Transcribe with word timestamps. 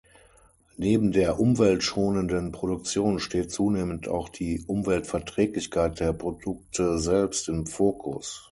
Neben 0.77 1.11
der 1.11 1.39
umweltschonenden 1.39 2.51
Produktion 2.51 3.19
steht 3.19 3.51
zunehmend 3.51 4.07
auch 4.07 4.29
die 4.29 4.63
Umweltverträglichkeit 4.65 5.99
der 5.99 6.11
Produkte 6.11 6.97
selbst 6.97 7.47
im 7.49 7.67
Fokus. 7.67 8.49